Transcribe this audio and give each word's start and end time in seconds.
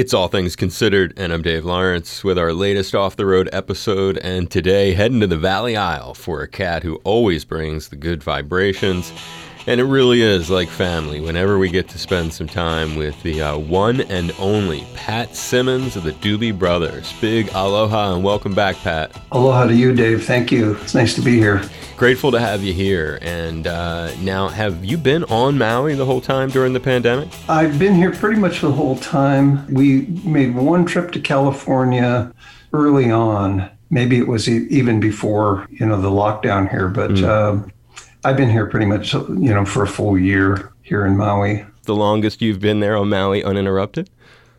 It's 0.00 0.14
All 0.14 0.28
Things 0.28 0.56
Considered, 0.56 1.12
and 1.18 1.30
I'm 1.30 1.42
Dave 1.42 1.66
Lawrence 1.66 2.24
with 2.24 2.38
our 2.38 2.54
latest 2.54 2.94
off 2.94 3.16
the 3.16 3.26
road 3.26 3.50
episode. 3.52 4.16
And 4.16 4.50
today, 4.50 4.94
heading 4.94 5.20
to 5.20 5.26
the 5.26 5.36
Valley 5.36 5.76
Isle 5.76 6.14
for 6.14 6.40
a 6.40 6.48
cat 6.48 6.82
who 6.82 6.94
always 7.04 7.44
brings 7.44 7.88
the 7.88 7.96
good 7.96 8.22
vibrations. 8.22 9.12
And 9.66 9.78
it 9.78 9.84
really 9.84 10.22
is 10.22 10.48
like 10.48 10.68
family 10.70 11.20
whenever 11.20 11.58
we 11.58 11.68
get 11.68 11.86
to 11.90 11.98
spend 11.98 12.32
some 12.32 12.46
time 12.46 12.96
with 12.96 13.22
the 13.22 13.42
uh, 13.42 13.58
one 13.58 14.00
and 14.00 14.32
only 14.38 14.86
Pat 14.94 15.36
Simmons 15.36 15.96
of 15.96 16.02
the 16.02 16.12
Doobie 16.12 16.58
Brothers. 16.58 17.12
Big 17.20 17.50
aloha 17.52 18.14
and 18.14 18.24
welcome 18.24 18.54
back, 18.54 18.76
Pat. 18.76 19.14
Aloha 19.32 19.66
to 19.66 19.74
you, 19.74 19.94
Dave. 19.94 20.24
Thank 20.24 20.50
you. 20.50 20.76
It's 20.76 20.94
nice 20.94 21.14
to 21.14 21.20
be 21.20 21.36
here. 21.36 21.62
Grateful 21.98 22.30
to 22.30 22.40
have 22.40 22.64
you 22.64 22.72
here. 22.72 23.18
And 23.20 23.66
uh, 23.66 24.14
now, 24.20 24.48
have 24.48 24.82
you 24.82 24.96
been 24.96 25.24
on 25.24 25.58
Maui 25.58 25.94
the 25.94 26.06
whole 26.06 26.22
time 26.22 26.48
during 26.48 26.72
the 26.72 26.80
pandemic? 26.80 27.28
I've 27.46 27.78
been 27.78 27.94
here 27.94 28.12
pretty 28.12 28.40
much 28.40 28.62
the 28.62 28.72
whole 28.72 28.96
time. 28.96 29.72
We 29.72 30.06
made 30.24 30.54
one 30.54 30.86
trip 30.86 31.12
to 31.12 31.20
California 31.20 32.32
early 32.72 33.10
on. 33.10 33.68
Maybe 33.90 34.16
it 34.16 34.26
was 34.26 34.48
even 34.48 35.00
before 35.00 35.66
you 35.70 35.84
know 35.84 36.00
the 36.00 36.10
lockdown 36.10 36.70
here, 36.70 36.88
but. 36.88 37.10
Mm. 37.10 37.70
I've 38.24 38.36
been 38.36 38.50
here 38.50 38.66
pretty 38.66 38.86
much, 38.86 39.14
you 39.14 39.54
know, 39.54 39.64
for 39.64 39.82
a 39.82 39.86
full 39.86 40.18
year 40.18 40.72
here 40.82 41.06
in 41.06 41.16
Maui. 41.16 41.64
The 41.84 41.94
longest 41.94 42.42
you've 42.42 42.60
been 42.60 42.80
there 42.80 42.96
on 42.96 43.08
Maui 43.08 43.42
uninterrupted? 43.42 44.10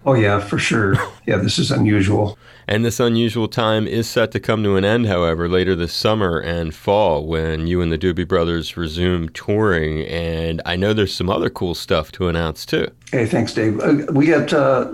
Oh, 0.04 0.14
yeah, 0.14 0.40
for 0.40 0.58
sure. 0.58 0.96
Yeah, 1.28 1.38
this 1.38 1.60
is 1.60 1.70
unusual. 1.70 2.38
And 2.68 2.84
this 2.84 3.00
unusual 3.00 3.48
time 3.48 3.88
is 3.88 4.10
set 4.10 4.32
to 4.32 4.40
come 4.40 4.64
to 4.64 4.76
an 4.76 4.84
end, 4.84 5.06
however, 5.06 5.48
later 5.48 5.76
this 5.76 5.94
summer 5.94 6.40
and 6.40 6.74
fall 6.74 7.28
when 7.28 7.68
you 7.68 7.80
and 7.80 7.92
the 7.92 7.98
Doobie 7.98 8.28
Brothers 8.28 8.76
resume 8.76 9.30
touring. 9.30 10.02
And 10.08 10.64
I 10.66 10.76
know 10.76 10.92
there's 10.92 11.14
some 11.14 11.30
other 11.30 11.52
cool 11.52 11.76
stuff 11.76 12.12
to 12.14 12.28
announce 12.28 12.66
too. 12.66 12.88
Hey, 13.12 13.28
thanks, 13.28 13.54
Dave. 13.54 13.80
Uh, 13.80 14.12
we 14.12 14.26
got, 14.26 14.52
uh, 14.52 14.92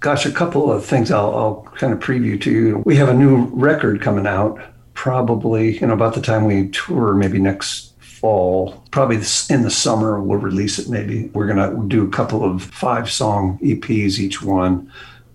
gosh, 0.00 0.26
a 0.26 0.30
couple 0.30 0.70
of 0.70 0.84
things 0.84 1.10
I'll, 1.10 1.34
I'll 1.34 1.62
kind 1.76 1.94
of 1.94 2.00
preview 2.00 2.38
to 2.42 2.50
you. 2.50 2.82
We 2.84 2.96
have 2.96 3.08
a 3.08 3.14
new 3.14 3.46
record 3.46 4.02
coming 4.02 4.26
out 4.26 4.60
probably, 4.92 5.78
you 5.78 5.86
know, 5.86 5.94
about 5.94 6.14
the 6.14 6.20
time 6.20 6.44
we 6.44 6.68
tour, 6.68 7.14
maybe 7.14 7.40
next 7.40 7.91
fall, 8.22 8.82
probably 8.92 9.16
in 9.16 9.62
the 9.62 9.70
summer, 9.70 10.22
we'll 10.22 10.38
release 10.38 10.78
it 10.78 10.88
maybe. 10.88 11.26
We're 11.34 11.52
going 11.52 11.58
to 11.58 11.88
do 11.88 12.06
a 12.06 12.10
couple 12.10 12.44
of 12.44 12.62
five 12.62 13.10
song 13.10 13.58
EPs 13.62 14.18
each 14.18 14.40
one. 14.40 14.90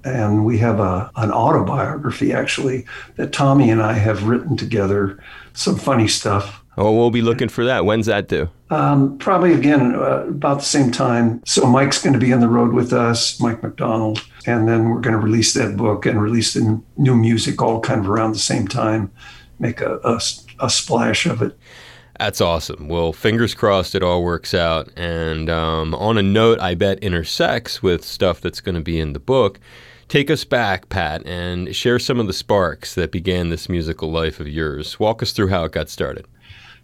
And 0.06 0.46
we 0.46 0.58
have 0.60 0.80
a, 0.80 1.12
an 1.18 1.32
autobiography 1.32 2.32
actually 2.32 2.86
that 3.18 3.34
Tommy 3.34 3.70
and 3.70 3.82
I 3.82 3.94
have 3.94 4.24
written 4.24 4.56
together, 4.56 5.22
some 5.54 5.76
funny 5.76 6.08
stuff. 6.08 6.64
Oh, 6.78 6.96
we'll 6.96 7.12
be 7.12 7.22
looking 7.22 7.50
for 7.50 7.66
that. 7.66 7.84
When's 7.84 8.06
that 8.06 8.30
due? 8.30 8.50
Um, 8.70 9.18
probably 9.18 9.54
again 9.54 9.96
uh, 9.96 10.28
about 10.28 10.60
the 10.60 10.66
same 10.66 10.92
time. 10.92 11.42
So 11.46 11.66
Mike's 11.66 12.02
going 12.02 12.14
to 12.14 12.20
be 12.20 12.32
on 12.32 12.40
the 12.40 12.48
road 12.48 12.72
with 12.72 12.94
us, 12.94 13.42
Mike 13.42 13.64
McDonald, 13.64 14.24
and 14.46 14.68
then 14.68 14.90
we're 14.90 15.02
going 15.02 15.16
to 15.16 15.22
release 15.22 15.54
that 15.56 15.76
book 15.76 16.06
and 16.06 16.22
release 16.22 16.54
the 16.54 16.82
new 16.96 17.16
music 17.18 17.62
all 17.62 17.82
kind 17.82 18.00
of 18.00 18.10
around 18.10 18.32
the 18.32 18.40
same 18.40 18.68
time, 18.68 19.12
make 19.60 19.82
a, 19.82 20.00
a, 20.06 20.22
a 20.60 20.70
splash 20.70 21.26
of 21.26 21.42
it. 21.42 21.58
That's 22.20 22.42
awesome. 22.42 22.88
Well, 22.88 23.14
fingers 23.14 23.54
crossed 23.54 23.94
it 23.94 24.02
all 24.02 24.24
works 24.24 24.54
out. 24.54 24.90
And 24.96 25.50
um, 25.50 25.94
on 25.96 26.18
a 26.18 26.24
note, 26.24 26.60
I 26.60 26.74
bet 26.74 27.00
intersects 27.00 27.84
with 27.84 28.04
stuff 28.04 28.42
that's 28.42 28.62
going 28.62 28.76
to 28.76 28.82
be 28.82 29.00
in 29.00 29.14
the 29.14 29.20
book. 29.20 29.60
Take 30.08 30.32
us 30.32 30.44
back, 30.44 30.90
Pat, 30.90 31.26
and 31.26 31.76
share 31.76 32.00
some 32.00 32.20
of 32.20 32.28
the 32.28 32.34
sparks 32.34 32.96
that 32.96 33.12
began 33.12 33.50
this 33.50 33.68
musical 33.68 34.10
life 34.10 34.40
of 34.40 34.48
yours. 34.48 35.00
Walk 35.00 35.22
us 35.22 35.34
through 35.34 35.50
how 35.50 35.66
it 35.66 35.74
got 35.74 35.90
started. 35.90 36.26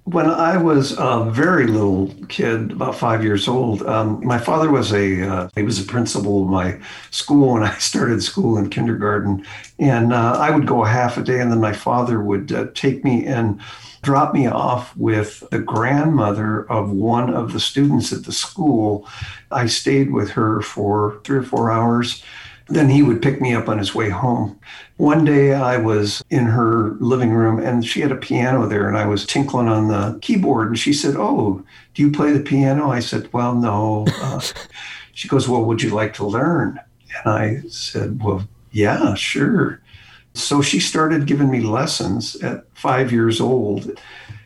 When 0.06 0.26
I 0.30 0.58
was 0.58 0.98
a 0.98 1.30
very 1.32 1.66
little 1.66 2.14
kid, 2.28 2.74
about 2.74 2.94
five 2.96 3.24
years 3.24 3.48
old, 3.48 3.84
um, 3.84 4.20
my 4.26 4.38
father 4.38 4.70
was 4.70 4.92
a 4.92 5.22
uh, 5.22 5.50
he 5.56 5.64
was 5.64 5.80
a 5.80 5.86
principal 5.86 6.44
of 6.44 6.50
my 6.50 6.78
school 7.12 7.54
when 7.54 7.64
I 7.72 7.78
started 7.78 8.22
school 8.22 8.58
in 8.58 8.70
kindergarten, 8.70 9.46
and 9.80 10.12
uh, 10.12 10.38
I 10.38 10.52
would 10.52 10.68
go 10.68 10.84
a 10.84 10.90
half 10.90 11.18
a 11.18 11.24
day, 11.24 11.40
and 11.40 11.50
then 11.50 11.62
my 11.62 11.72
father 11.72 12.22
would 12.22 12.52
uh, 12.52 12.68
take 12.74 13.06
me 13.06 13.26
and 13.26 13.62
drop 14.02 14.34
me 14.34 14.46
off 14.46 14.96
with 14.98 15.42
the 15.52 15.60
grandmother 15.60 16.70
of 16.70 16.92
one 16.92 17.34
of 17.34 17.54
the 17.54 17.60
students 17.62 18.12
at 18.12 18.26
the 18.26 18.34
school. 18.34 19.08
I 19.52 19.68
stayed 19.68 20.12
with 20.12 20.32
her 20.32 20.62
for 20.62 21.22
three 21.24 21.38
or 21.38 21.44
four 21.44 21.72
hours. 21.72 22.22
Then 22.68 22.90
he 22.90 23.04
would 23.04 23.22
pick 23.22 23.42
me 23.42 23.54
up 23.54 23.68
on 23.68 23.78
his 23.78 23.94
way 23.94 24.10
home. 24.10 24.60
One 24.98 25.26
day 25.26 25.54
I 25.54 25.78
was 25.78 26.24
in 26.30 26.46
her 26.46 26.92
living 27.00 27.32
room 27.32 27.60
and 27.60 27.86
she 27.86 28.02
had 28.02 28.12
a 28.12 28.16
piano 28.18 28.68
there 28.68 28.88
and 28.88 28.98
I 28.98 29.06
was 29.06 29.26
tinkling 29.26 29.68
on 29.68 29.90
the 29.90 30.18
keyboard 30.22 30.70
and 30.70 30.80
she 30.80 30.94
said, 30.94 31.16
Oh, 31.18 31.64
do 31.94 32.02
you 32.02 32.12
play 32.12 32.32
the 32.32 32.40
piano? 32.40 32.90
I 32.90 33.00
said, 33.00 33.32
Well, 33.34 33.56
no. 33.56 34.06
Uh, 34.22 34.42
she 35.14 35.28
goes, 35.28 35.48
Well, 35.48 35.66
would 35.66 35.82
you 35.82 35.90
like 35.90 36.14
to 36.16 36.26
learn? 36.26 36.80
And 37.26 37.34
I 37.34 37.62
said, 37.68 38.24
Well, 38.24 38.48
yeah, 38.72 39.14
sure. 39.16 39.82
So 40.34 40.62
she 40.62 40.80
started 40.80 41.28
giving 41.28 41.52
me 41.52 41.62
lessons 41.62 42.36
at 42.38 42.66
five 42.74 43.12
years 43.12 43.40
old. 43.40 44.00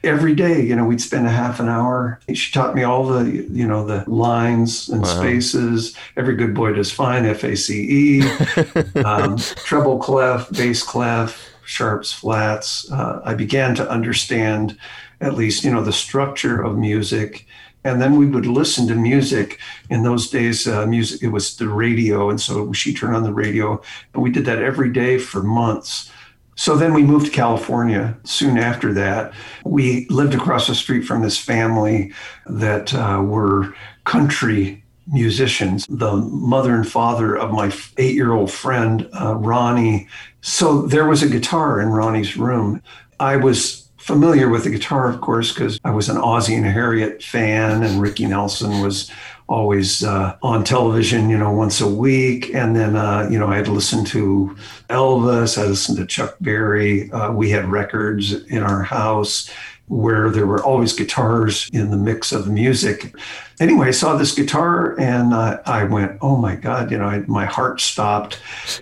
Every 0.07 0.33
day, 0.33 0.61
you 0.61 0.75
know, 0.75 0.85
we'd 0.85 1.01
spend 1.01 1.27
a 1.27 1.31
half 1.31 1.59
an 1.59 1.67
hour. 1.67 2.19
She 2.33 2.51
taught 2.51 2.75
me 2.75 2.83
all 2.83 3.05
the, 3.05 3.25
you 3.51 3.67
know, 3.67 3.85
the 3.85 4.09
lines 4.09 4.89
and 4.89 5.01
wow. 5.01 5.19
spaces. 5.19 5.95
Every 6.15 6.35
good 6.35 6.53
boy 6.53 6.73
does 6.73 6.91
fine, 6.91 7.25
F 7.25 7.43
A 7.43 7.55
C 7.55 8.21
E, 8.21 9.01
um, 9.03 9.37
treble 9.37 9.99
clef, 9.99 10.49
bass 10.51 10.81
clef, 10.81 11.49
sharps, 11.65 12.13
flats. 12.13 12.89
Uh, 12.91 13.21
I 13.25 13.33
began 13.33 13.75
to 13.75 13.89
understand 13.89 14.77
at 15.19 15.33
least, 15.33 15.63
you 15.63 15.71
know, 15.71 15.83
the 15.83 15.93
structure 15.93 16.61
of 16.61 16.77
music 16.77 17.45
and 17.83 18.01
then 18.01 18.17
we 18.17 18.25
would 18.25 18.45
listen 18.45 18.87
to 18.87 18.95
music 18.95 19.59
in 19.89 20.03
those 20.03 20.29
days 20.29 20.67
uh, 20.67 20.85
music 20.85 21.23
it 21.23 21.29
was 21.29 21.55
the 21.57 21.69
radio 21.69 22.29
and 22.29 22.41
so 22.41 22.73
she 22.73 22.93
turned 22.93 23.15
on 23.15 23.23
the 23.23 23.33
radio 23.33 23.81
and 24.13 24.21
we 24.23 24.31
did 24.31 24.45
that 24.45 24.61
every 24.61 24.91
day 24.91 25.17
for 25.17 25.41
months 25.41 26.11
so 26.57 26.75
then 26.75 26.93
we 26.93 27.03
moved 27.03 27.27
to 27.27 27.31
california 27.31 28.17
soon 28.25 28.57
after 28.57 28.93
that. 28.93 29.33
We 29.63 30.05
lived 30.09 30.33
across 30.33 30.67
the 30.67 30.75
street 30.75 31.05
from 31.05 31.21
this 31.21 31.37
family 31.37 32.11
that 32.47 32.93
uh, 32.93 33.21
were 33.25 33.73
country 34.03 34.83
musicians. 35.07 35.85
The 35.87 36.17
mother 36.17 36.75
and 36.75 36.87
father 36.87 37.37
of 37.37 37.51
my 37.51 37.71
eight-year-old 37.97 38.51
friend 38.51 39.09
uh, 39.13 39.35
ronnie. 39.35 40.07
So 40.41 40.81
there 40.81 41.07
was 41.07 41.23
a 41.23 41.29
guitar 41.29 41.79
in 41.79 41.89
ronnie's 41.89 42.35
room. 42.35 42.81
I 43.19 43.37
was 43.37 43.89
familiar 43.97 44.49
with 44.49 44.63
the 44.63 44.69
guitar, 44.69 45.09
of 45.09 45.21
course, 45.21 45.53
because 45.53 45.79
I 45.83 45.91
was 45.91 46.09
an 46.09 46.17
Ozzie 46.17 46.55
and 46.55 46.65
Harriet 46.65 47.21
fan, 47.21 47.83
and 47.83 48.01
Ricky 48.01 48.25
Nelson 48.25 48.81
was 48.81 49.11
always 49.47 50.03
uh, 50.03 50.37
on 50.41 50.63
television, 50.63 51.29
you 51.29 51.37
know, 51.37 51.51
once 51.51 51.79
a 51.79 51.87
week. 51.87 52.53
And 52.53 52.75
then, 52.75 52.95
uh, 52.95 53.27
you 53.31 53.39
know, 53.39 53.47
I 53.47 53.57
had 53.57 53.67
listened 53.67 54.07
to 54.07 54.55
Elvis, 54.89 55.57
I 55.57 55.65
listened 55.65 55.97
to 55.97 56.05
Chuck 56.05 56.35
Berry. 56.41 57.09
Uh, 57.11 57.31
we 57.31 57.49
had 57.49 57.65
records 57.65 58.33
in 58.33 58.61
our 58.61 58.83
house 58.83 59.49
where 59.87 60.29
there 60.29 60.45
were 60.45 60.61
always 60.63 60.91
guitars 60.91 61.69
in 61.71 61.91
the 61.91 61.97
mix 61.97 62.33
of 62.33 62.43
the 62.45 62.51
music. 62.51 63.15
Anyway, 63.59 63.87
I 63.87 63.91
saw 63.91 64.17
this 64.17 64.35
guitar 64.35 64.99
and 64.99 65.33
uh, 65.33 65.61
I 65.65 65.85
went, 65.85 66.17
oh 66.21 66.35
my 66.35 66.55
God, 66.55 66.91
you 66.91 66.97
know, 66.97 67.05
I, 67.05 67.19
my 67.19 67.45
heart 67.45 67.79
stopped. 67.79 68.39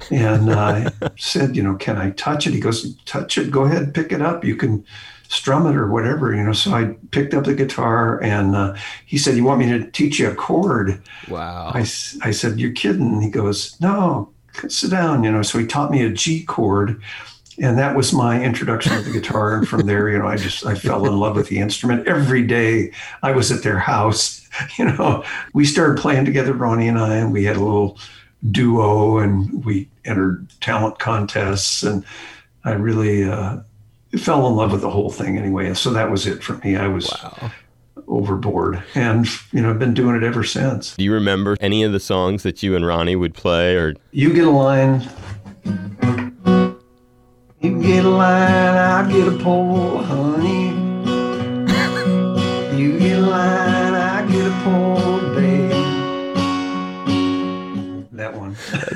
And 0.09 0.51
I 0.51 0.91
said, 1.17 1.55
you 1.55 1.61
know, 1.61 1.75
can 1.75 1.97
I 1.97 2.09
touch 2.11 2.47
it? 2.47 2.53
He 2.53 2.59
goes, 2.59 2.95
touch 3.05 3.37
it, 3.37 3.51
go 3.51 3.65
ahead, 3.65 3.93
pick 3.93 4.11
it 4.11 4.21
up. 4.21 4.43
You 4.43 4.55
can 4.55 4.83
strum 5.29 5.67
it 5.67 5.75
or 5.75 5.89
whatever, 5.89 6.33
you 6.33 6.43
know. 6.43 6.53
So 6.53 6.73
I 6.73 6.95
picked 7.11 7.33
up 7.33 7.45
the 7.45 7.53
guitar 7.53 8.21
and 8.21 8.55
uh, 8.55 8.75
he 9.05 9.17
said, 9.17 9.35
You 9.35 9.43
want 9.43 9.59
me 9.59 9.69
to 9.69 9.89
teach 9.91 10.19
you 10.19 10.29
a 10.29 10.35
chord? 10.35 11.01
Wow. 11.27 11.71
I, 11.73 11.79
I 11.79 12.31
said, 12.31 12.59
You're 12.59 12.73
kidding. 12.73 13.21
He 13.21 13.29
goes, 13.29 13.79
No, 13.79 14.29
sit 14.67 14.91
down, 14.91 15.23
you 15.23 15.31
know. 15.31 15.41
So 15.41 15.59
he 15.59 15.65
taught 15.65 15.91
me 15.91 16.03
a 16.03 16.09
G 16.09 16.43
chord. 16.43 17.01
And 17.57 17.77
that 17.77 17.95
was 17.95 18.11
my 18.11 18.43
introduction 18.43 18.91
to 18.91 19.01
the 19.01 19.17
guitar. 19.17 19.57
And 19.57 19.65
from 19.65 19.85
there, 19.85 20.09
you 20.09 20.19
know, 20.19 20.27
I 20.27 20.35
just 20.35 20.65
I 20.65 20.75
fell 20.75 21.05
in 21.05 21.17
love 21.17 21.37
with 21.37 21.47
the 21.47 21.59
instrument. 21.59 22.05
Every 22.05 22.45
day 22.45 22.91
I 23.23 23.31
was 23.31 23.49
at 23.49 23.63
their 23.63 23.79
house, 23.79 24.45
you 24.77 24.85
know. 24.85 25.23
We 25.53 25.65
started 25.65 26.01
playing 26.01 26.25
together, 26.25 26.53
Ronnie 26.53 26.89
and 26.89 26.99
I, 26.99 27.15
and 27.15 27.31
we 27.31 27.45
had 27.45 27.55
a 27.55 27.63
little 27.63 27.97
duo 28.51 29.19
and 29.19 29.65
we 29.65 29.89
entered 30.03 30.47
talent 30.59 30.99
contests 30.99 31.81
and 31.81 32.05
I 32.63 32.73
really 32.73 33.23
uh, 33.23 33.57
fell 34.17 34.47
in 34.47 34.55
love 34.55 34.71
with 34.71 34.81
the 34.81 34.89
whole 34.89 35.09
thing 35.09 35.37
anyway. 35.37 35.67
And 35.67 35.77
so 35.77 35.91
that 35.91 36.09
was 36.09 36.27
it 36.27 36.43
for 36.43 36.57
me. 36.57 36.75
I 36.75 36.87
was 36.87 37.09
wow. 37.23 37.51
overboard 38.07 38.83
and, 38.93 39.27
you 39.51 39.61
know, 39.61 39.69
I've 39.69 39.79
been 39.79 39.93
doing 39.93 40.15
it 40.15 40.23
ever 40.23 40.43
since. 40.43 40.95
Do 40.95 41.03
you 41.03 41.13
remember 41.13 41.57
any 41.59 41.83
of 41.83 41.91
the 41.91 41.99
songs 41.99 42.43
that 42.43 42.63
you 42.63 42.75
and 42.75 42.85
Ronnie 42.85 43.15
would 43.15 43.33
play 43.33 43.75
or? 43.75 43.95
You 44.11 44.33
get 44.33 44.47
a 44.47 44.51
line. 44.51 45.07
You 47.61 47.81
get 47.81 48.05
a 48.05 48.09
line, 48.09 48.77
I 48.77 49.11
get 49.11 49.27
a 49.27 49.37
pole, 49.43 50.03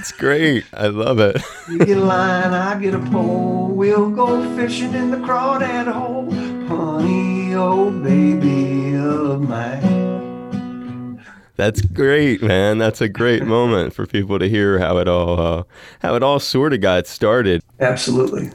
That's 0.10 0.20
great. 0.20 0.66
I 0.74 0.88
love 0.88 1.20
it. 1.20 1.40
you 1.70 1.78
get 1.78 1.96
a 2.00 2.02
line, 2.02 2.52
I 2.52 2.80
get 2.80 2.96
a 2.96 3.00
pole. 3.12 3.68
We'll 3.68 4.10
go 4.10 4.56
fishing 4.56 4.96
in 4.96 5.12
the 5.12 5.18
crawdad 5.18 5.86
hole. 5.86 6.32
Honey, 6.68 7.54
oh 7.54 7.92
baby 7.92 8.96
of 8.96 9.48
mine. 9.48 11.24
That's 11.58 11.82
great, 11.82 12.42
man. 12.42 12.80
That's 12.80 13.02
a 13.02 13.08
great 13.08 13.46
moment 13.46 13.94
for 13.94 14.08
people 14.08 14.40
to 14.40 14.50
hear 14.50 14.80
how 14.80 14.98
it 14.98 15.08
all 15.08 15.40
uh, 15.40 15.64
how 16.00 16.16
it 16.16 16.24
all 16.24 16.40
sort 16.40 16.74
of 16.74 16.82
got 16.82 17.06
started. 17.06 17.62
Absolutely. 17.80 18.50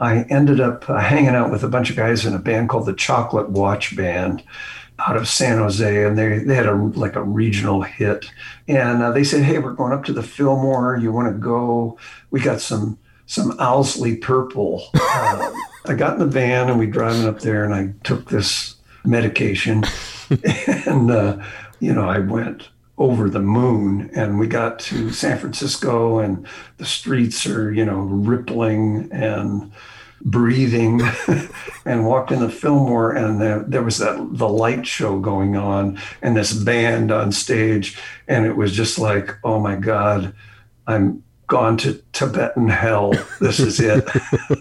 I 0.00 0.22
ended 0.30 0.58
up 0.58 0.90
uh, 0.90 0.98
hanging 0.98 1.36
out 1.36 1.52
with 1.52 1.62
a 1.62 1.68
bunch 1.68 1.90
of 1.90 1.96
guys 1.96 2.26
in 2.26 2.34
a 2.34 2.40
band 2.40 2.70
called 2.70 2.86
the 2.86 2.94
Chocolate 2.94 3.50
Watch 3.50 3.94
Band 3.94 4.42
out 5.06 5.16
of 5.16 5.28
San 5.28 5.58
Jose, 5.58 6.04
and 6.04 6.18
they 6.18 6.38
they 6.38 6.54
had 6.54 6.66
a 6.66 6.74
like 6.74 7.16
a 7.16 7.22
regional 7.22 7.82
hit. 7.82 8.26
And 8.68 9.02
uh, 9.02 9.10
they 9.12 9.24
said, 9.24 9.42
"Hey, 9.42 9.58
we're 9.58 9.72
going 9.72 9.92
up 9.92 10.04
to 10.04 10.12
the 10.12 10.22
Fillmore. 10.22 10.96
You 10.96 11.12
want 11.12 11.32
to 11.32 11.38
go? 11.38 11.98
We 12.30 12.40
got 12.40 12.60
some 12.60 12.98
some 13.26 13.54
Owsley 13.58 14.16
Purple." 14.16 14.84
Uh, 14.94 15.52
I 15.86 15.94
got 15.94 16.14
in 16.14 16.20
the 16.20 16.26
van 16.26 16.70
and 16.70 16.78
we 16.78 16.86
driving 16.86 17.26
up 17.26 17.40
there, 17.40 17.64
and 17.64 17.74
I 17.74 17.92
took 18.04 18.30
this 18.30 18.76
medication, 19.04 19.84
and 20.86 21.10
uh, 21.10 21.42
you 21.80 21.92
know, 21.92 22.08
I 22.08 22.20
went 22.20 22.68
over 22.98 23.28
the 23.28 23.40
moon 23.40 24.10
and 24.14 24.38
we 24.38 24.46
got 24.46 24.78
to 24.78 25.10
San 25.10 25.38
Francisco 25.38 26.18
and 26.18 26.46
the 26.76 26.84
streets 26.84 27.46
are, 27.46 27.72
you 27.72 27.84
know, 27.84 27.98
rippling 28.00 29.08
and 29.10 29.72
breathing 30.24 31.00
and 31.84 32.06
walked 32.06 32.30
in 32.30 32.40
the 32.40 32.48
Fillmore 32.48 33.12
and 33.12 33.40
there, 33.40 33.64
there 33.66 33.82
was 33.82 33.98
that 33.98 34.16
the 34.32 34.48
light 34.48 34.86
show 34.86 35.18
going 35.18 35.56
on 35.56 35.98
and 36.22 36.36
this 36.36 36.52
band 36.52 37.10
on 37.10 37.32
stage 37.32 37.98
and 38.28 38.46
it 38.46 38.56
was 38.56 38.72
just 38.72 38.98
like, 38.98 39.36
oh 39.44 39.58
my 39.58 39.76
God, 39.76 40.34
I'm 40.86 41.22
gone 41.48 41.76
to 41.78 42.02
Tibetan 42.12 42.68
hell. 42.68 43.12
This 43.40 43.60
is 43.60 43.80
it. 43.80 44.08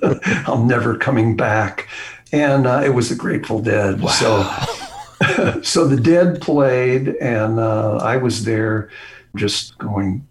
I'm 0.47 0.67
never 0.67 0.97
coming 0.97 1.35
back. 1.37 1.87
And 2.33 2.65
uh, 2.65 2.81
it 2.83 2.89
was 2.89 3.09
the 3.09 3.15
Grateful 3.15 3.61
Dead. 3.61 4.01
Wow. 4.01 4.09
So 4.09 4.81
so 5.61 5.87
the 5.87 5.99
Dead 6.01 6.41
played, 6.41 7.09
and 7.21 7.59
uh, 7.59 7.97
I 7.97 8.17
was 8.17 8.43
there, 8.43 8.89
just 9.35 9.77
going, 9.77 10.27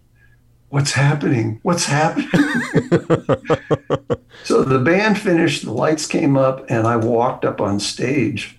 "What's 0.71 0.93
happening? 0.93 1.61
What's 1.63 1.85
happening?" 1.85 2.29
so 4.45 4.65
the 4.65 4.81
band 4.83 5.19
finished, 5.19 5.65
the 5.65 5.73
lights 5.73 6.07
came 6.07 6.37
up, 6.37 6.65
and 6.71 6.87
I 6.87 6.97
walked 6.97 7.45
up 7.45 7.61
on 7.61 7.79
stage. 7.79 8.57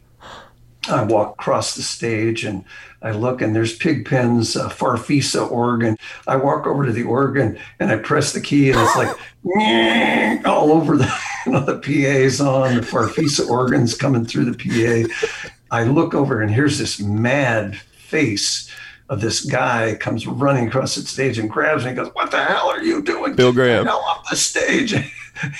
I 0.90 1.04
walk 1.04 1.34
across 1.34 1.76
the 1.76 1.84
stage 1.84 2.44
and 2.44 2.66
I 3.04 3.12
look 3.12 3.42
and 3.42 3.56
there's 3.56 3.78
Pigpen's 3.78 4.56
uh, 4.56 4.70
Farfisa 4.70 5.50
organ. 5.50 5.96
I 6.28 6.38
walk 6.38 6.66
over 6.66 6.86
to 6.86 6.92
the 6.92 7.04
organ 7.04 7.60
and 7.80 7.92
I 7.92 7.98
press 7.98 8.34
the 8.34 8.42
key 8.42 8.72
and 8.72 8.80
it's 8.80 8.96
like 8.96 9.16
all 10.46 10.72
over 10.72 10.98
the 10.98 11.12
you 11.46 11.52
know, 11.52 11.60
the 11.64 11.80
PA's 11.80 12.42
on 12.42 12.76
the 12.76 12.82
Farfisa 12.82 13.48
organs 13.48 13.96
coming 13.96 14.26
through 14.26 14.52
the 14.52 15.08
PA. 15.08 15.48
I 15.70 15.84
look 15.84 16.16
over 16.16 16.42
and 16.42 16.52
here's 16.52 16.80
this 16.80 17.00
mad 17.00 17.78
face 17.78 18.70
of 19.12 19.20
this 19.20 19.42
guy 19.42 19.94
comes 20.00 20.26
running 20.26 20.70
across 20.70 20.96
the 20.96 21.02
stage 21.02 21.38
and 21.38 21.50
grabs 21.50 21.84
me 21.84 21.90
and 21.90 21.98
goes, 21.98 22.08
What 22.14 22.32
the 22.32 22.42
hell 22.42 22.70
are 22.70 22.82
you 22.82 23.02
doing? 23.02 23.36
Bill 23.36 23.52
Graham. 23.52 23.86
Hell 23.86 24.00
off 24.08 24.28
the 24.30 24.38
stage. 24.38 24.94
and 24.94 25.06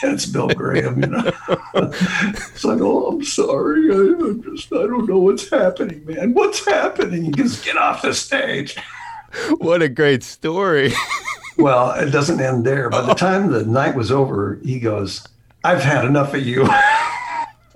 it's 0.04 0.26
Bill 0.26 0.48
Graham, 0.48 1.02
you 1.02 1.10
know. 1.10 1.32
it's 1.76 2.64
like, 2.64 2.80
oh, 2.80 3.08
I'm 3.08 3.24
sorry. 3.26 3.92
I, 3.92 3.96
I'm 4.24 4.42
just, 4.42 4.72
I 4.72 4.88
don't 4.88 5.06
know 5.06 5.20
what's 5.20 5.50
happening, 5.50 6.06
man. 6.06 6.34
What's 6.34 6.66
happening? 6.66 7.26
He 7.26 7.32
goes, 7.32 7.62
get 7.62 7.76
off 7.76 8.04
the 8.04 8.14
stage. 8.14 8.78
what 9.58 9.82
a 9.82 9.90
great 9.90 10.24
story. 10.24 10.94
well, 11.58 11.92
it 11.92 12.12
doesn't 12.12 12.40
end 12.40 12.66
there. 12.66 12.90
By 12.90 13.02
the 13.02 13.12
oh. 13.12 13.16
time 13.16 13.52
the 13.52 13.66
night 13.66 13.96
was 13.96 14.14
over, 14.14 14.62
he 14.64 14.80
goes, 14.80 15.28
I've 15.66 15.84
had 15.84 16.06
enough 16.06 16.34
of 16.34 16.48
you. 16.48 16.70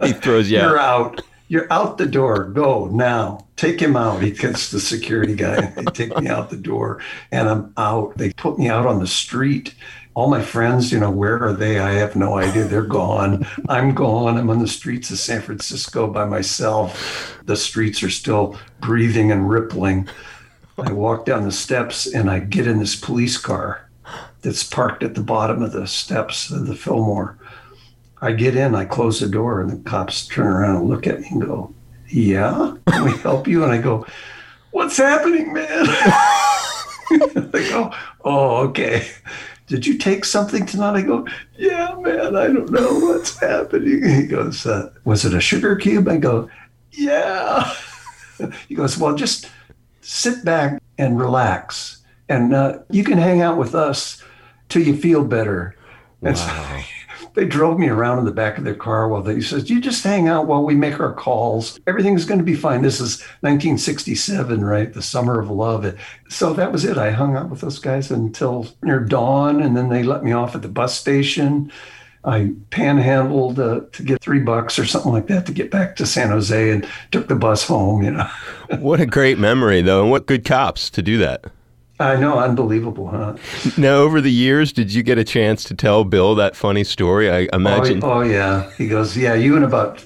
he 0.01 0.13
throws 0.13 0.49
you 0.49 0.59
You're 0.59 0.79
out. 0.79 1.19
out 1.19 1.21
you're 1.47 1.71
out 1.71 1.97
the 1.97 2.05
door. 2.05 2.45
Go 2.45 2.87
now. 2.87 3.45
Take 3.55 3.79
him 3.79 3.95
out. 3.95 4.21
He 4.21 4.31
gets 4.31 4.71
the 4.71 4.79
security 4.79 5.35
guy. 5.35 5.67
They 5.67 5.83
take 5.85 6.17
me 6.17 6.27
out 6.27 6.49
the 6.49 6.57
door 6.57 7.01
and 7.31 7.47
I'm 7.47 7.73
out. 7.77 8.17
They 8.17 8.33
put 8.33 8.57
me 8.57 8.67
out 8.67 8.85
on 8.85 8.99
the 8.99 9.07
street. 9.07 9.75
All 10.13 10.29
my 10.29 10.41
friends, 10.41 10.91
you 10.91 10.99
know, 10.99 11.11
where 11.11 11.41
are 11.43 11.53
they? 11.53 11.79
I 11.79 11.91
have 11.93 12.15
no 12.15 12.37
idea. 12.37 12.63
They're 12.63 12.81
gone. 12.81 13.45
I'm 13.69 13.93
gone. 13.93 14.37
I'm 14.37 14.49
on 14.49 14.59
the 14.59 14.67
streets 14.67 15.11
of 15.11 15.19
San 15.19 15.41
Francisco 15.41 16.07
by 16.07 16.25
myself. 16.25 17.37
The 17.45 17.57
streets 17.57 18.01
are 18.01 18.09
still 18.09 18.57
breathing 18.79 19.31
and 19.31 19.49
rippling. 19.49 20.07
I 20.77 20.91
walk 20.91 21.25
down 21.25 21.43
the 21.43 21.51
steps 21.51 22.05
and 22.05 22.29
I 22.29 22.39
get 22.39 22.67
in 22.67 22.79
this 22.79 22.95
police 22.95 23.37
car 23.37 23.89
that's 24.41 24.63
parked 24.63 25.03
at 25.03 25.15
the 25.15 25.23
bottom 25.23 25.63
of 25.63 25.71
the 25.71 25.87
steps 25.87 26.51
of 26.51 26.67
the 26.67 26.75
Fillmore 26.75 27.37
I 28.21 28.31
get 28.31 28.55
in, 28.55 28.75
I 28.75 28.85
close 28.85 29.19
the 29.19 29.27
door, 29.27 29.61
and 29.61 29.69
the 29.69 29.89
cops 29.89 30.27
turn 30.27 30.47
around 30.47 30.77
and 30.77 30.89
look 30.89 31.07
at 31.07 31.19
me 31.21 31.27
and 31.31 31.41
go, 31.41 31.73
Yeah, 32.09 32.75
can 32.87 33.05
we 33.05 33.17
help 33.17 33.47
you? 33.47 33.63
And 33.63 33.71
I 33.71 33.77
go, 33.79 34.05
What's 34.71 34.97
happening, 34.97 35.53
man? 35.53 35.85
they 37.51 37.69
go, 37.69 37.93
Oh, 38.23 38.57
okay. 38.67 39.07
Did 39.67 39.85
you 39.87 39.97
take 39.97 40.25
something 40.25 40.65
tonight? 40.65 40.95
I 40.95 41.01
go, 41.01 41.27
Yeah, 41.57 41.95
man, 41.99 42.35
I 42.35 42.47
don't 42.47 42.71
know 42.71 42.99
what's 42.99 43.39
happening. 43.39 44.03
He 44.07 44.27
goes, 44.27 44.65
uh, 44.65 44.91
Was 45.03 45.25
it 45.25 45.33
a 45.33 45.41
sugar 45.41 45.75
cube? 45.75 46.07
I 46.07 46.17
go, 46.17 46.49
Yeah. 46.91 47.73
He 48.67 48.75
goes, 48.75 48.97
Well, 48.97 49.15
just 49.15 49.49
sit 50.01 50.43
back 50.43 50.81
and 50.97 51.19
relax. 51.19 52.03
And 52.27 52.53
uh, 52.53 52.79
you 52.89 53.03
can 53.03 53.17
hang 53.17 53.41
out 53.41 53.57
with 53.57 53.75
us 53.75 54.21
till 54.67 54.81
you 54.81 54.95
feel 54.95 55.23
better. 55.23 55.75
Wow. 56.21 56.83
They 57.35 57.45
drove 57.45 57.77
me 57.77 57.89
around 57.89 58.19
in 58.19 58.25
the 58.25 58.31
back 58.31 58.57
of 58.57 58.63
their 58.63 58.75
car 58.75 59.07
while 59.07 59.21
they 59.21 59.41
says, 59.41 59.69
"You 59.69 59.81
just 59.81 60.03
hang 60.03 60.27
out 60.27 60.47
while 60.47 60.63
we 60.63 60.73
make 60.73 60.99
our 60.99 61.13
calls. 61.13 61.79
Everything's 61.85 62.25
going 62.25 62.39
to 62.39 62.45
be 62.45 62.55
fine." 62.55 62.81
This 62.81 63.01
is 63.01 63.21
1967, 63.41 64.63
right? 64.63 64.93
The 64.93 65.01
summer 65.01 65.39
of 65.39 65.49
love. 65.49 65.93
So 66.29 66.53
that 66.53 66.71
was 66.71 66.85
it. 66.85 66.97
I 66.97 67.11
hung 67.11 67.35
out 67.35 67.49
with 67.49 67.61
those 67.61 67.79
guys 67.79 68.09
until 68.09 68.67
near 68.81 69.01
dawn, 69.01 69.61
and 69.61 69.75
then 69.75 69.89
they 69.89 70.03
let 70.03 70.23
me 70.23 70.31
off 70.31 70.55
at 70.55 70.61
the 70.61 70.69
bus 70.69 70.97
station. 70.97 71.71
I 72.23 72.53
panhandled 72.71 73.59
uh, 73.59 73.81
to 73.91 74.03
get 74.03 74.19
three 74.19 74.39
bucks 74.39 74.79
or 74.79 74.85
something 74.85 75.11
like 75.11 75.27
that 75.27 75.45
to 75.45 75.51
get 75.51 75.69
back 75.69 75.95
to 75.97 76.07
San 76.07 76.29
Jose 76.29 76.71
and 76.71 76.87
took 77.11 77.27
the 77.27 77.35
bus 77.35 77.67
home. 77.67 78.01
You 78.01 78.11
know. 78.11 78.29
what 78.79 78.99
a 78.99 79.05
great 79.05 79.37
memory, 79.37 79.81
though, 79.81 80.01
and 80.01 80.09
what 80.09 80.25
good 80.25 80.45
cops 80.45 80.89
to 80.91 81.01
do 81.01 81.17
that. 81.19 81.45
I 81.99 82.17
know, 82.17 82.39
unbelievable, 82.39 83.07
huh? 83.07 83.37
Now, 83.77 83.95
over 83.95 84.19
the 84.19 84.31
years, 84.31 84.73
did 84.73 84.93
you 84.93 85.01
get 85.01 85.17
a 85.17 85.23
chance 85.23 85.63
to 85.65 85.73
tell 85.73 86.03
Bill 86.03 86.35
that 86.35 86.55
funny 86.55 86.83
story? 86.83 87.31
I 87.31 87.47
imagine. 87.53 88.03
Oh, 88.03 88.15
oh 88.15 88.21
yeah. 88.21 88.69
He 88.77 88.89
goes, 88.89 89.15
yeah, 89.15 89.33
you 89.33 89.55
and 89.55 89.63
about 89.63 90.01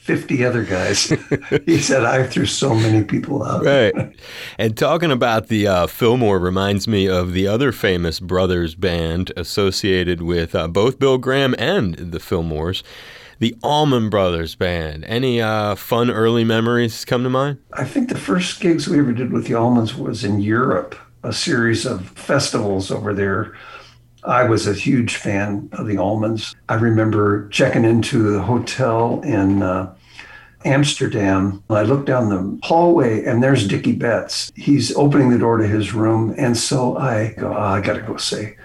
50 0.00 0.44
other 0.44 0.64
guys. 0.64 1.04
he 1.66 1.78
said, 1.78 2.04
I 2.04 2.26
threw 2.26 2.44
so 2.44 2.74
many 2.74 3.04
people 3.04 3.42
out. 3.42 3.64
Right. 3.64 3.94
And 4.58 4.76
talking 4.76 5.10
about 5.10 5.46
the 5.46 5.66
uh, 5.66 5.86
Fillmore 5.86 6.38
reminds 6.38 6.86
me 6.86 7.08
of 7.08 7.32
the 7.32 7.46
other 7.46 7.72
famous 7.72 8.20
brothers 8.20 8.74
band 8.74 9.32
associated 9.36 10.20
with 10.20 10.54
uh, 10.54 10.68
both 10.68 10.98
Bill 10.98 11.16
Graham 11.16 11.54
and 11.58 11.94
the 11.94 12.18
Fillmores. 12.18 12.82
The 13.38 13.56
Allman 13.62 14.10
Brothers 14.10 14.54
Band. 14.54 15.06
Any 15.06 15.40
uh, 15.40 15.74
fun 15.74 16.10
early 16.10 16.44
memories 16.44 17.06
come 17.06 17.22
to 17.22 17.30
mind? 17.30 17.56
I 17.72 17.84
think 17.84 18.10
the 18.10 18.18
first 18.18 18.60
gigs 18.60 18.86
we 18.86 18.98
ever 18.98 19.12
did 19.12 19.32
with 19.32 19.46
the 19.46 19.54
Allmans 19.54 19.96
was 19.96 20.24
in 20.24 20.40
Europe 20.40 20.94
a 21.22 21.32
series 21.32 21.86
of 21.86 22.08
festivals 22.10 22.90
over 22.90 23.14
there. 23.14 23.56
I 24.24 24.44
was 24.44 24.66
a 24.66 24.74
huge 24.74 25.16
fan 25.16 25.68
of 25.72 25.86
the 25.86 25.96
Allmans. 25.96 26.54
I 26.68 26.74
remember 26.74 27.48
checking 27.48 27.84
into 27.84 28.30
the 28.30 28.42
hotel 28.42 29.20
in 29.22 29.62
uh, 29.62 29.94
Amsterdam. 30.64 31.62
I 31.70 31.82
look 31.82 32.04
down 32.04 32.28
the 32.28 32.66
hallway 32.66 33.24
and 33.24 33.42
there's 33.42 33.66
Dickey 33.66 33.92
Betts. 33.92 34.52
He's 34.54 34.94
opening 34.94 35.30
the 35.30 35.38
door 35.38 35.56
to 35.56 35.66
his 35.66 35.94
room. 35.94 36.34
And 36.36 36.56
so 36.56 36.96
I 36.98 37.34
go, 37.38 37.52
oh, 37.52 37.58
I 37.58 37.80
got 37.80 37.94
to 37.94 38.02
go 38.02 38.16
say 38.18 38.56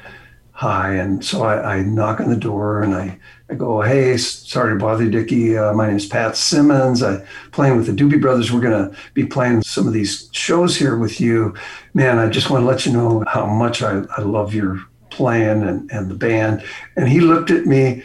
hi. 0.55 0.95
And 0.95 1.23
so 1.23 1.43
I, 1.43 1.75
I, 1.75 1.83
knock 1.83 2.19
on 2.21 2.29
the 2.29 2.37
door 2.37 2.81
and 2.81 2.95
I, 2.95 3.19
I 3.49 3.55
go, 3.55 3.81
hey, 3.81 4.15
sorry 4.15 4.73
to 4.73 4.79
bother 4.79 5.03
you, 5.03 5.11
Dickey. 5.11 5.57
Uh, 5.57 5.73
my 5.73 5.87
name 5.87 5.97
is 5.97 6.05
Pat 6.05 6.37
Simmons. 6.37 7.03
I'm 7.03 7.21
playing 7.51 7.75
with 7.75 7.87
the 7.87 7.91
Doobie 7.91 8.21
Brothers. 8.21 8.53
We're 8.53 8.61
going 8.61 8.89
to 8.89 8.95
be 9.13 9.25
playing 9.25 9.63
some 9.63 9.85
of 9.85 9.91
these 9.93 10.29
shows 10.31 10.77
here 10.77 10.97
with 10.97 11.19
you. 11.19 11.53
Man, 11.93 12.19
I 12.19 12.29
just 12.29 12.49
want 12.49 12.63
to 12.63 12.67
let 12.67 12.85
you 12.85 12.93
know 12.93 13.25
how 13.27 13.45
much 13.45 13.83
I, 13.83 14.03
I 14.17 14.21
love 14.21 14.53
your 14.53 14.79
playing 15.09 15.63
and, 15.63 15.91
and 15.91 16.09
the 16.09 16.15
band. 16.15 16.63
And 16.95 17.09
he 17.09 17.19
looked 17.19 17.51
at 17.51 17.65
me 17.65 18.01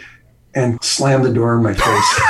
and 0.55 0.83
slammed 0.83 1.25
the 1.25 1.33
door 1.33 1.57
in 1.57 1.63
my 1.63 1.75
face. 1.75 2.21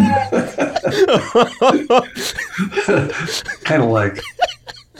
kind 3.64 3.82
of 3.82 3.90
like, 3.90 4.18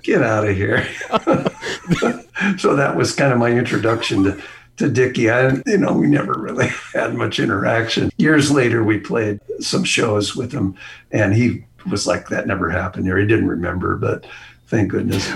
get 0.03 0.23
out 0.23 0.47
of 0.47 0.55
here. 0.55 0.87
so 2.59 2.77
that 2.77 2.97
was 2.97 3.15
kind 3.15 3.33
of 3.33 3.39
my 3.39 3.51
introduction 3.51 4.25
to, 4.25 4.43
to 4.79 4.89
Dickey. 4.89 5.31
I, 5.31 5.53
you 5.67 5.79
know, 5.79 5.93
we 5.93 6.07
never 6.07 6.35
really 6.35 6.69
had 6.95 7.15
much 7.15 7.39
interaction. 7.39 8.11
Years 8.19 8.51
later, 8.51 8.83
we 8.85 8.99
played 8.99 9.41
some 9.61 9.85
shows 9.85 10.37
with 10.37 10.53
him, 10.53 10.75
and 11.11 11.35
he 11.35 11.65
was 11.91 12.07
like, 12.07 12.29
that 12.29 12.47
never 12.47 12.71
happened 12.71 13.07
here. 13.07 13.19
He 13.19 13.27
didn't 13.27 13.49
remember, 13.49 13.97
but 13.97 14.27
thank 14.67 14.91
goodness. 14.91 15.31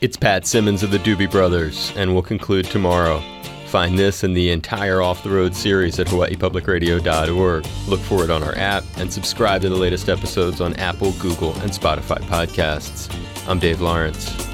It's 0.00 0.16
Pat 0.16 0.46
Simmons 0.46 0.82
of 0.82 0.90
the 0.90 0.98
Doobie 0.98 1.30
Brothers, 1.30 1.92
and 1.96 2.12
we'll 2.12 2.22
conclude 2.22 2.64
tomorrow. 2.66 3.22
Find 3.70 3.96
this 3.96 4.24
and 4.24 4.36
the 4.36 4.50
entire 4.50 5.00
Off 5.00 5.22
the 5.22 5.30
Road 5.30 5.54
series 5.54 6.00
at 6.00 6.08
hawaiipublicradio.org. 6.08 7.66
Look 7.86 8.00
for 8.00 8.24
it 8.24 8.30
on 8.30 8.42
our 8.42 8.56
app 8.56 8.82
and 8.96 9.12
subscribe 9.12 9.62
to 9.62 9.68
the 9.68 9.76
latest 9.76 10.08
episodes 10.08 10.60
on 10.60 10.74
Apple, 10.74 11.12
Google, 11.20 11.52
and 11.60 11.70
Spotify 11.70 12.18
podcasts. 12.22 13.08
I'm 13.48 13.60
Dave 13.60 13.80
Lawrence. 13.80 14.49